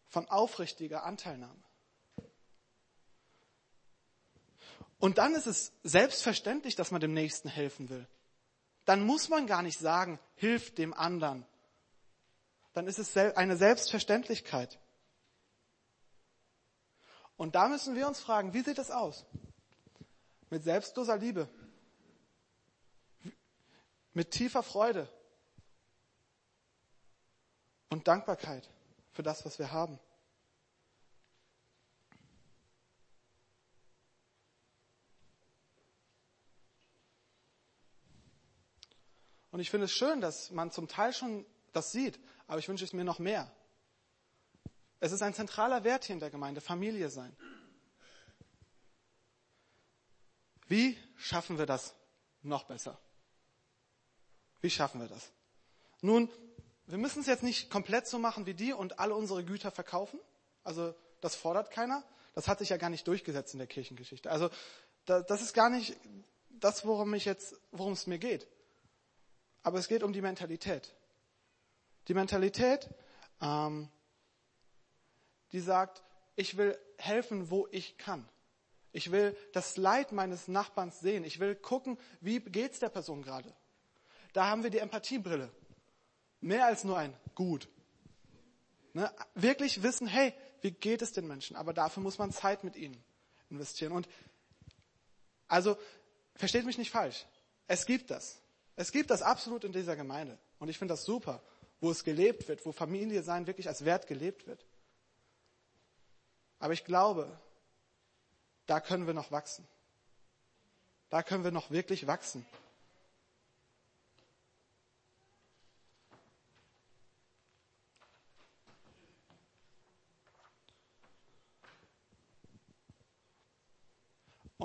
von 0.09 0.27
aufrichtiger 0.27 1.05
Anteilnahme. 1.05 1.63
Und 4.99 5.17
dann 5.17 5.33
ist 5.33 5.47
es 5.47 5.71
selbstverständlich, 5.83 6.75
dass 6.75 6.91
man 6.91 6.99
dem 6.99 7.13
Nächsten 7.13 7.47
helfen 7.47 7.89
will 7.89 8.05
dann 8.85 9.05
muss 9.05 9.29
man 9.29 9.47
gar 9.47 9.61
nicht 9.61 9.79
sagen, 9.79 10.19
hilf 10.35 10.73
dem 10.75 10.93
anderen. 10.93 11.45
Dann 12.73 12.87
ist 12.87 12.99
es 12.99 13.15
eine 13.15 13.55
Selbstverständlichkeit. 13.55 14.79
Und 17.37 17.55
da 17.55 17.67
müssen 17.67 17.95
wir 17.95 18.07
uns 18.07 18.19
fragen, 18.19 18.53
wie 18.53 18.61
sieht 18.61 18.77
es 18.77 18.91
aus? 18.91 19.25
Mit 20.49 20.63
selbstloser 20.63 21.17
Liebe, 21.17 21.49
mit 24.13 24.31
tiefer 24.31 24.61
Freude 24.61 25.09
und 27.93 28.07
Dankbarkeit 28.07 28.69
für 29.11 29.23
das, 29.23 29.45
was 29.45 29.59
wir 29.59 29.71
haben. 29.71 29.99
Und 39.51 39.59
ich 39.59 39.69
finde 39.69 39.85
es 39.85 39.91
schön, 39.91 40.19
dass 40.19 40.49
man 40.49 40.71
zum 40.71 40.87
Teil 40.87 41.13
schon 41.13 41.45
das 41.71 41.91
sieht, 41.91 42.19
aber 42.47 42.57
ich 42.57 42.67
wünsche 42.67 42.83
es 42.83 42.93
mir 42.93 43.03
noch 43.03 43.19
mehr. 43.19 43.51
Es 44.99 45.11
ist 45.11 45.21
ein 45.21 45.35
zentraler 45.35 45.83
Wert 45.83 46.05
hier 46.05 46.15
in 46.15 46.19
der 46.19 46.31
Gemeinde, 46.31 46.61
Familie 46.61 47.09
sein. 47.09 47.37
Wie 50.67 50.97
schaffen 51.15 51.59
wir 51.59 51.67
das 51.67 51.93
noch 52.41 52.63
besser? 52.63 52.99
Wie 54.61 54.71
schaffen 54.71 54.99
wir 54.99 55.07
das? 55.07 55.31
Nun, 56.01 56.31
wir 56.87 56.97
müssen 56.97 57.21
es 57.21 57.27
jetzt 57.27 57.43
nicht 57.43 57.69
komplett 57.69 58.07
so 58.07 58.19
machen 58.19 58.45
wie 58.45 58.53
die 58.53 58.73
und 58.73 58.99
alle 58.99 59.15
unsere 59.15 59.43
Güter 59.43 59.71
verkaufen. 59.71 60.19
Also 60.63 60.93
das 61.21 61.35
fordert 61.35 61.71
keiner. 61.71 62.03
Das 62.33 62.47
hat 62.47 62.59
sich 62.59 62.69
ja 62.69 62.77
gar 62.77 62.89
nicht 62.89 63.07
durchgesetzt 63.07 63.53
in 63.53 63.59
der 63.59 63.67
Kirchengeschichte. 63.67 64.29
Also 64.29 64.49
das 65.05 65.41
ist 65.41 65.53
gar 65.53 65.69
nicht 65.69 65.95
das, 66.49 66.85
worum, 66.85 67.13
ich 67.13 67.25
jetzt, 67.25 67.55
worum 67.71 67.93
es 67.93 68.07
mir 68.07 68.17
geht. 68.17 68.47
Aber 69.61 69.79
es 69.79 69.87
geht 69.87 70.03
um 70.03 70.13
die 70.13 70.21
Mentalität. 70.21 70.93
Die 72.07 72.13
Mentalität, 72.13 72.89
ähm, 73.41 73.89
die 75.51 75.59
sagt, 75.59 76.03
ich 76.35 76.57
will 76.57 76.77
helfen, 76.97 77.49
wo 77.49 77.67
ich 77.71 77.97
kann. 77.97 78.27
Ich 78.91 79.11
will 79.11 79.35
das 79.53 79.77
Leid 79.77 80.11
meines 80.11 80.47
Nachbarns 80.47 80.99
sehen. 80.99 81.23
Ich 81.23 81.39
will 81.39 81.55
gucken, 81.55 81.97
wie 82.21 82.39
geht's 82.39 82.79
der 82.79 82.89
Person 82.89 83.21
gerade. 83.21 83.53
Da 84.33 84.47
haben 84.47 84.63
wir 84.63 84.69
die 84.69 84.79
Empathiebrille. 84.79 85.51
Mehr 86.43 86.65
als 86.65 86.83
nur 86.83 86.97
ein 86.97 87.15
Gut. 87.35 87.69
Ne? 88.91 89.09
Wirklich 89.33 89.81
wissen, 89.81 90.07
hey, 90.07 90.33
wie 90.61 90.71
geht 90.71 91.01
es 91.01 91.13
den 91.13 91.25
Menschen? 91.25 91.55
Aber 91.55 91.73
dafür 91.73 92.03
muss 92.03 92.17
man 92.17 92.31
Zeit 92.31 92.65
mit 92.65 92.75
ihnen 92.75 93.01
investieren. 93.49 93.93
Und 93.93 94.09
also, 95.47 95.77
versteht 96.35 96.65
mich 96.65 96.77
nicht 96.77 96.91
falsch. 96.91 97.25
Es 97.67 97.85
gibt 97.85 98.11
das. 98.11 98.41
Es 98.75 98.91
gibt 98.91 99.09
das 99.09 99.21
absolut 99.21 99.63
in 99.63 99.71
dieser 99.71 99.95
Gemeinde. 99.95 100.37
Und 100.59 100.67
ich 100.67 100.77
finde 100.77 100.93
das 100.93 101.05
super, 101.05 101.41
wo 101.79 101.89
es 101.89 102.03
gelebt 102.03 102.47
wird, 102.49 102.65
wo 102.65 102.73
Familie 102.73 103.23
sein 103.23 103.47
wirklich 103.47 103.69
als 103.69 103.85
Wert 103.85 104.07
gelebt 104.07 104.45
wird. 104.45 104.65
Aber 106.59 106.73
ich 106.73 106.83
glaube, 106.83 107.39
da 108.65 108.81
können 108.81 109.07
wir 109.07 109.13
noch 109.13 109.31
wachsen. 109.31 109.65
Da 111.09 111.23
können 111.23 111.45
wir 111.45 111.51
noch 111.51 111.71
wirklich 111.71 112.05
wachsen. 112.05 112.45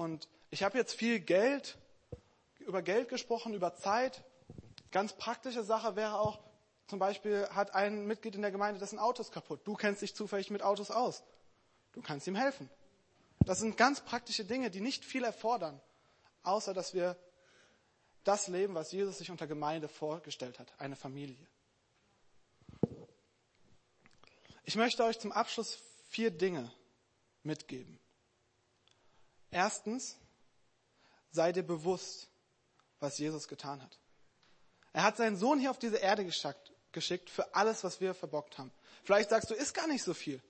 Und 0.09 0.27
ich 0.51 0.63
habe 0.63 0.79
jetzt 0.79 0.95
viel 0.95 1.21
Geld 1.21 1.77
über 2.61 2.81
Geld 2.81 3.11
gesprochen, 3.11 3.53
über 3.53 3.75
Zeit. 3.75 4.25
Ganz 4.91 5.13
praktische 5.13 5.63
Sache 5.63 5.97
wäre 5.97 6.19
auch, 6.19 6.41
zum 6.87 6.99
Beispiel 6.99 7.47
hat 7.51 7.75
ein 7.75 8.07
Mitglied 8.07 8.35
in 8.35 8.41
der 8.41 8.51
Gemeinde, 8.51 8.81
dessen 8.81 8.99
Auto 8.99 9.21
ist 9.21 9.33
kaputt. 9.33 9.61
Du 9.65 9.75
kennst 9.75 10.01
dich 10.01 10.15
zufällig 10.15 10.51
mit 10.51 10.63
Autos 10.63 10.91
aus. 10.91 11.23
Du 11.93 12.01
kannst 12.01 12.27
ihm 12.27 12.37
helfen. 12.37 12.71
Das 13.41 13.59
sind 13.59 13.77
ganz 13.77 14.01
praktische 14.01 14.47
Dinge, 14.47 14.71
die 14.71 14.81
nicht 14.81 15.05
viel 15.05 15.25
erfordern, 15.25 15.79
außer 16.43 16.73
dass 16.73 16.95
wir 16.95 17.17
das 18.25 18.49
leben, 18.49 18.75
was 18.75 18.91
Jesus 18.93 19.19
sich 19.19 19.31
unter 19.31 19.47
Gemeinde 19.47 19.89
vorgestellt 19.89 20.59
hat, 20.59 20.73
eine 20.79 20.97
Familie. 20.97 21.47
Ich 24.65 24.77
möchte 24.77 25.05
euch 25.05 25.19
zum 25.19 25.33
Abschluss 25.33 25.79
vier 26.09 26.31
Dinge 26.31 26.73
mitgeben. 27.43 27.99
Erstens, 29.51 30.17
sei 31.31 31.53
dir 31.53 31.63
bewusst, 31.63 32.29
was 33.01 33.19
Jesus 33.19 33.49
getan 33.49 33.83
hat. 33.83 33.99
Er 34.93 35.03
hat 35.03 35.17
seinen 35.17 35.37
Sohn 35.37 35.61
hier 35.61 35.71
auf 35.71 35.79
diese 35.79 35.97
Erde 35.97 36.25
geschickt 36.25 37.31
für 37.31 37.55
alles, 37.55 37.85
was 37.85 38.01
wir 38.01 38.15
verbockt 38.15 38.59
haben. 38.59 38.73
Vielleicht 39.05 39.31
sagst 39.31 39.51
du, 39.51 39.55
ist 39.55 39.75
gar 39.75 39.87
nicht 39.87 40.03
so 40.03 40.15
viel. 40.15 40.43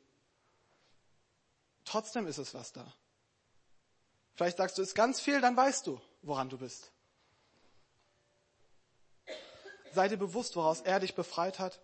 trotzdem 1.85 2.27
ist 2.27 2.39
es 2.39 2.53
was 2.55 2.73
da. 2.73 2.95
Vielleicht 4.35 4.59
sagst 4.59 4.79
du, 4.79 4.83
ist 4.83 4.95
ganz 4.95 5.21
viel, 5.21 5.41
dann 5.41 5.57
weißt 5.57 5.87
du, 5.87 6.01
woran 6.23 6.49
du 6.49 6.59
bist. 6.59 6.93
Sei 9.93 10.09
dir 10.09 10.17
bewusst, 10.17 10.55
woraus 10.55 10.81
er 10.83 11.01
dich 11.01 11.15
befreit 11.15 11.59
hat, 11.59 11.81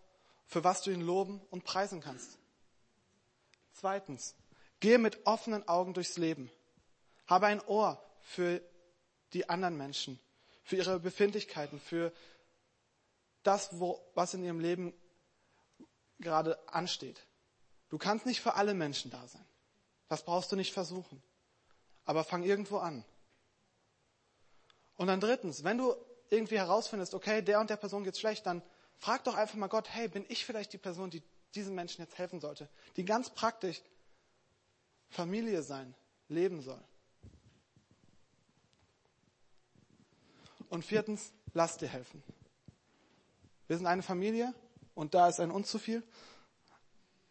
für 0.47 0.63
was 0.63 0.83
du 0.83 0.91
ihn 0.91 1.01
loben 1.01 1.41
und 1.51 1.65
preisen 1.65 2.01
kannst. 2.01 2.39
Zweitens, 3.73 4.35
gehe 4.79 4.99
mit 4.99 5.27
offenen 5.27 5.67
Augen 5.67 5.95
durchs 5.95 6.17
Leben. 6.17 6.51
Habe 7.27 7.47
ein 7.47 7.61
Ohr 7.67 8.03
für 8.21 8.61
die 9.33 9.49
anderen 9.49 9.77
Menschen, 9.77 10.19
für 10.63 10.77
ihre 10.77 11.01
Befindlichkeiten, 11.01 11.81
für 11.81 12.13
das, 13.43 13.79
wo, 13.79 14.01
was 14.15 14.35
in 14.35 14.45
ihrem 14.45 14.61
Leben 14.61 14.95
gerade 16.19 16.59
ansteht. 16.69 17.27
Du 17.89 17.99
kannst 17.99 18.27
nicht 18.27 18.41
für 18.41 18.55
alle 18.55 18.75
Menschen 18.75 19.11
da 19.11 19.27
sein. 19.27 19.45
Das 20.09 20.25
brauchst 20.25 20.51
du 20.53 20.57
nicht 20.57 20.73
versuchen. 20.73 21.23
Aber 22.05 22.25
fang 22.25 22.43
irgendwo 22.43 22.79
an. 22.79 23.05
Und 24.97 25.09
dann 25.09 25.21
drittens, 25.21 25.65
wenn 25.65 25.79
du 25.79 25.95
irgendwie 26.31 26.59
herausfindest, 26.59 27.15
okay, 27.15 27.43
der 27.43 27.61
und 27.61 27.71
der 27.71 27.77
Person 27.77 28.05
geht's 28.05 28.21
schlecht, 28.21 28.47
dann 28.47 28.63
frag 28.99 29.25
doch 29.25 29.35
einfach 29.35 29.57
mal 29.57 29.69
Gott, 29.69 29.89
hey, 29.91 30.09
bin 30.09 30.25
ich 30.29 30.45
vielleicht 30.45 30.73
die 30.73 30.79
Person, 30.79 31.11
die 31.11 31.23
diesen 31.55 31.75
Menschen 31.75 32.03
jetzt 32.03 32.19
helfen 32.19 32.41
sollte, 32.41 32.69
die 32.97 33.05
ganz 33.05 33.31
praktisch 33.31 33.81
Familie 35.09 35.63
sein, 35.63 35.95
leben 36.29 36.61
soll. 36.63 36.83
Und 40.69 40.85
viertens, 40.85 41.33
lass 41.53 41.79
dir 41.79 41.89
helfen. 41.89 42.23
Wir 43.67 43.77
sind 43.77 43.87
eine 43.87 44.03
Familie 44.03 44.55
und 44.95 45.15
da 45.15 45.29
ist 45.29 45.41
ein 45.41 45.51
uns 45.51 45.71
zu 45.71 45.79
viel. 45.79 46.03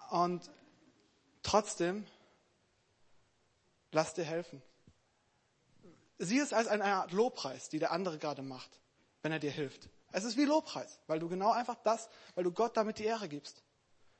Und 0.10 0.50
trotzdem, 1.42 2.06
lass 3.92 4.14
dir 4.14 4.24
helfen. 4.24 4.62
Sieh 6.18 6.40
es 6.40 6.54
als 6.54 6.68
eine 6.68 6.86
Art 6.86 7.12
Lobpreis, 7.12 7.70
die 7.70 7.80
der 7.80 7.92
andere 7.92 8.18
gerade 8.18 8.42
macht, 8.42 8.80
wenn 9.22 9.32
er 9.32 9.40
dir 9.40 9.52
hilft. 9.52 9.90
Es 10.12 10.24
ist 10.24 10.38
wie 10.38 10.46
Lobpreis, 10.46 11.00
weil 11.08 11.20
du 11.20 11.28
genau 11.28 11.52
einfach 11.52 11.78
das, 11.84 12.08
weil 12.36 12.44
du 12.44 12.52
Gott 12.52 12.78
damit 12.78 13.00
die 13.00 13.06
Ehre 13.06 13.28
gibst. 13.28 13.64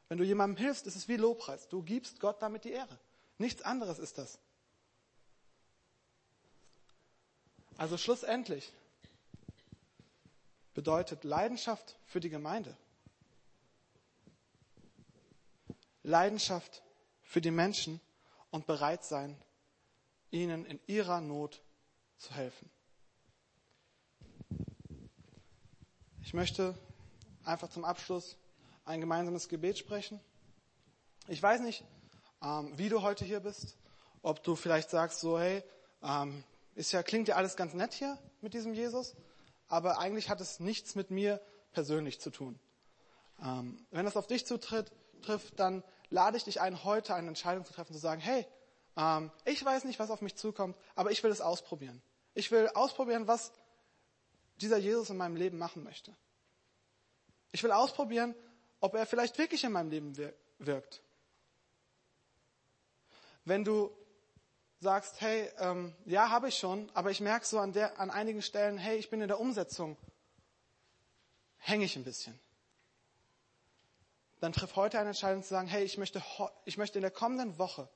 Wenn 0.10 0.18
du 0.18 0.24
jemandem 0.24 0.58
hilfst, 0.58 0.86
ist 0.88 0.96
es 0.96 1.08
wie 1.08 1.18
Lobpreis. 1.18 1.68
Du 1.70 1.82
gibst 1.84 2.20
Gott 2.20 2.42
damit 2.42 2.66
die 2.66 2.72
Ehre. 2.72 3.00
Nichts 3.38 3.62
anderes 3.62 4.00
ist 4.00 4.18
das. 4.18 4.40
Also 7.78 7.98
schlussendlich 7.98 8.72
bedeutet 10.74 11.24
Leidenschaft 11.24 11.98
für 12.06 12.20
die 12.20 12.30
Gemeinde. 12.30 12.76
Leidenschaft 16.04 16.84
für 17.22 17.42
die 17.42 17.52
Menschen 17.52 18.02
und 18.52 18.68
bereit 18.68 19.04
sein, 19.04 19.38
ihnen 20.32 20.66
in 20.66 20.80
ihrer 20.88 21.22
Not 21.22 21.62
zu 22.18 22.34
helfen. 22.34 22.70
Ich 26.22 26.34
möchte 26.34 26.78
einfach 27.44 27.70
zum 27.70 27.86
Abschluss 27.86 28.38
ein 28.86 29.00
gemeinsames 29.00 29.50
Gebet 29.50 29.78
sprechen. 29.78 30.20
Ich 31.28 31.42
weiß 31.42 31.62
nicht, 31.62 31.84
ähm, 32.42 32.78
wie 32.78 32.90
du 32.90 33.02
heute 33.02 33.24
hier 33.24 33.40
bist, 33.40 33.78
ob 34.22 34.44
du 34.44 34.56
vielleicht 34.56 34.90
sagst 34.90 35.20
so, 35.20 35.40
hey, 35.40 35.64
ähm, 36.02 36.44
ist 36.76 36.92
ja, 36.92 37.04
klingt 37.04 37.28
ja 37.28 37.36
alles 37.36 37.56
ganz 37.56 37.74
nett 37.74 37.94
hier 37.94 38.18
mit 38.42 38.54
diesem 38.54 38.74
Jesus, 38.74 39.16
aber 39.74 39.98
eigentlich 39.98 40.30
hat 40.30 40.40
es 40.40 40.60
nichts 40.60 40.94
mit 40.94 41.10
mir 41.10 41.42
persönlich 41.72 42.22
zu 42.22 42.30
tun. 42.30 42.60
Ähm, 43.42 43.84
wenn 43.90 44.06
das 44.06 44.16
auf 44.16 44.28
dich 44.28 44.46
zutritt, 44.46 44.92
trifft, 45.24 45.60
dann 45.60 45.84
lade 46.12 46.38
ich 46.38 46.44
dich 46.44 46.62
ein, 46.62 46.84
heute 46.84 47.16
eine 47.16 47.28
Entscheidung 47.28 47.66
zu 47.66 47.74
treffen, 47.74 47.92
zu 47.92 48.00
sagen, 48.00 48.22
hey, 48.22 48.46
ähm, 48.96 49.32
ich 49.46 49.66
weiß 49.66 49.86
nicht, 49.86 49.98
was 49.98 50.12
auf 50.12 50.22
mich 50.22 50.36
zukommt, 50.36 50.78
aber 50.94 51.10
ich 51.10 51.24
will 51.24 51.32
es 51.32 51.42
ausprobieren. 51.42 52.04
Ich 52.36 52.52
will 52.52 52.68
ausprobieren, 52.76 53.26
was 53.26 53.52
dieser 54.58 54.78
Jesus 54.78 55.10
in 55.10 55.18
meinem 55.18 55.38
Leben 55.38 55.58
machen 55.58 55.84
möchte. 55.84 56.16
Ich 57.52 57.64
will 57.64 57.72
ausprobieren, 57.72 58.36
ob 58.80 58.94
er 58.94 59.08
vielleicht 59.08 59.40
wirklich 59.40 59.64
in 59.64 59.72
meinem 59.72 59.90
Leben 59.90 60.16
wirkt. 60.60 61.02
Wenn 63.44 63.66
du 63.66 63.90
sagst, 64.84 65.20
hey, 65.22 65.50
ähm, 65.58 65.96
ja, 66.06 66.30
habe 66.30 66.50
ich 66.50 66.58
schon, 66.58 66.92
aber 66.94 67.10
ich 67.10 67.22
merke 67.22 67.46
so 67.46 67.58
an, 67.58 67.74
der, 67.74 68.00
an 68.00 68.12
einigen 68.12 68.42
Stellen, 68.42 68.78
hey, 68.78 68.98
ich 68.98 69.10
bin 69.10 69.22
in 69.22 69.28
der 69.28 69.40
Umsetzung, 69.40 69.98
hänge 71.58 71.86
ich 71.86 71.96
ein 71.96 72.04
bisschen. 72.04 72.40
Dann 74.40 74.54
triff 74.54 74.76
heute 74.76 75.00
eine 75.00 75.10
Entscheidung 75.10 75.42
zu 75.42 75.50
sagen, 75.50 75.68
hey, 75.68 75.84
ich 75.84 75.98
möchte, 75.98 76.22
ich 76.66 76.78
möchte 76.78 77.00
in 77.00 77.02
der 77.02 77.12
kommenden 77.12 77.58
Woche 77.58 77.90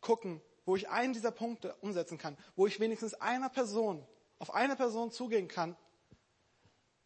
gucken, 0.00 0.40
wo 0.64 0.76
ich 0.76 0.88
einen 0.88 1.12
dieser 1.12 1.32
Punkte 1.32 1.74
umsetzen 1.80 2.16
kann, 2.16 2.38
wo 2.56 2.66
ich 2.66 2.80
wenigstens 2.80 3.14
einer 3.14 3.50
Person, 3.50 4.06
auf 4.38 4.54
eine 4.54 4.76
Person 4.76 5.10
zugehen 5.10 5.48
kann, 5.48 5.76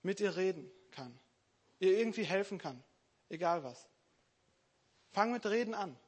mit 0.02 0.20
ihr 0.20 0.36
reden 0.36 0.70
kann, 0.90 1.18
ihr 1.80 1.98
irgendwie 1.98 2.24
helfen 2.24 2.58
kann, 2.58 2.84
egal 3.30 3.64
was. 3.64 3.88
Fang 5.10 5.32
mit 5.32 5.46
Reden 5.46 5.74
an. 5.74 5.98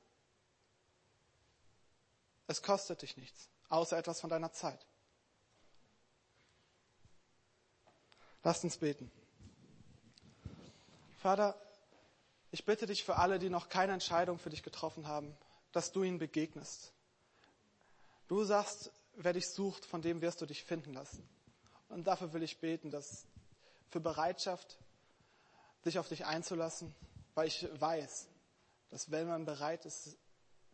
Es 2.50 2.62
kostet 2.62 3.02
dich 3.02 3.16
nichts, 3.16 3.48
außer 3.68 3.96
etwas 3.96 4.20
von 4.20 4.28
deiner 4.28 4.50
Zeit. 4.50 4.84
Lasst 8.42 8.64
uns 8.64 8.76
beten. 8.76 9.08
Vater, 11.22 11.54
ich 12.50 12.64
bitte 12.64 12.86
dich 12.86 13.04
für 13.04 13.14
alle, 13.14 13.38
die 13.38 13.50
noch 13.50 13.68
keine 13.68 13.92
Entscheidung 13.92 14.40
für 14.40 14.50
dich 14.50 14.64
getroffen 14.64 15.06
haben, 15.06 15.32
dass 15.70 15.92
du 15.92 16.02
ihnen 16.02 16.18
begegnest. 16.18 16.92
Du 18.26 18.42
sagst, 18.42 18.90
wer 19.14 19.32
dich 19.32 19.48
sucht, 19.48 19.84
von 19.84 20.02
dem 20.02 20.20
wirst 20.20 20.40
du 20.40 20.46
dich 20.46 20.64
finden 20.64 20.92
lassen. 20.92 21.22
Und 21.88 22.08
dafür 22.08 22.32
will 22.32 22.42
ich 22.42 22.58
beten, 22.58 22.90
dass 22.90 23.26
für 23.90 24.00
Bereitschaft, 24.00 24.76
sich 25.84 26.00
auf 26.00 26.08
dich 26.08 26.26
einzulassen, 26.26 26.92
weil 27.36 27.46
ich 27.46 27.68
weiß, 27.80 28.26
dass 28.88 29.12
wenn 29.12 29.28
man 29.28 29.44
bereit 29.44 29.86
ist, 29.86 30.16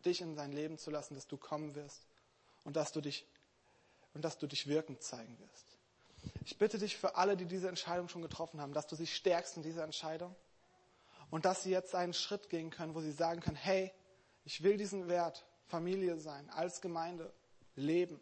dich 0.07 0.21
in 0.21 0.35
sein 0.35 0.51
Leben 0.51 0.77
zu 0.77 0.89
lassen, 0.89 1.13
dass 1.15 1.27
du 1.27 1.37
kommen 1.37 1.75
wirst 1.75 2.07
und 2.63 2.75
dass 2.75 2.91
du 2.91 3.01
dich, 3.01 3.27
und 4.13 4.23
dass 4.25 4.37
du 4.37 4.47
dich 4.47 4.67
wirkend 4.67 5.03
zeigen 5.03 5.37
wirst. 5.39 5.77
Ich 6.45 6.57
bitte 6.57 6.77
dich 6.77 6.97
für 6.97 7.15
alle, 7.15 7.37
die 7.37 7.45
diese 7.45 7.69
Entscheidung 7.69 8.09
schon 8.09 8.21
getroffen 8.21 8.61
haben, 8.61 8.73
dass 8.73 8.87
du 8.87 8.95
sie 8.95 9.07
stärkst 9.07 9.57
in 9.57 9.63
dieser 9.63 9.83
Entscheidung 9.83 10.35
und 11.29 11.45
dass 11.45 11.63
sie 11.63 11.71
jetzt 11.71 11.93
einen 11.93 12.13
Schritt 12.13 12.49
gehen 12.49 12.69
können, 12.69 12.95
wo 12.95 13.01
sie 13.01 13.11
sagen 13.11 13.41
können, 13.41 13.57
hey, 13.57 13.91
ich 14.43 14.63
will 14.63 14.77
diesen 14.77 15.07
Wert 15.07 15.45
Familie 15.65 16.17
sein, 16.17 16.49
als 16.49 16.81
Gemeinde 16.81 17.31
leben. 17.75 18.19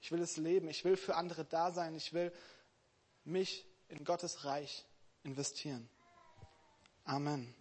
Ich 0.00 0.12
will 0.12 0.20
es 0.20 0.36
leben. 0.36 0.68
Ich 0.68 0.84
will 0.84 0.96
für 0.96 1.16
andere 1.16 1.44
da 1.44 1.72
sein. 1.72 1.94
Ich 1.94 2.12
will 2.12 2.32
mich 3.24 3.66
in 3.88 4.04
Gottes 4.04 4.44
Reich 4.44 4.86
investieren. 5.22 5.88
Amen. 7.04 7.54